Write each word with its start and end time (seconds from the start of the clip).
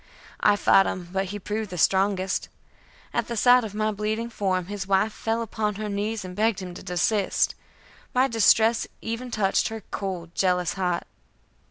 I 0.39 0.55
fought 0.55 0.87
him, 0.87 1.09
but 1.11 1.25
he 1.25 1.37
proved 1.37 1.69
the 1.69 1.77
strongest. 1.77 2.49
At 3.13 3.27
the 3.27 3.37
sight 3.37 3.63
of 3.63 3.75
my 3.75 3.91
bleeding 3.91 4.31
form, 4.31 4.65
his 4.65 4.87
wife 4.87 5.13
fell 5.13 5.43
upon 5.43 5.75
her 5.75 5.89
knees 5.89 6.25
and 6.25 6.35
begged 6.35 6.59
him 6.59 6.73
to 6.73 6.81
desist. 6.81 7.53
My 8.11 8.27
distress 8.27 8.87
even 9.03 9.29
touched 9.29 9.67
her 9.67 9.83
cold, 9.91 10.33
jealous 10.33 10.73
heart. 10.73 11.03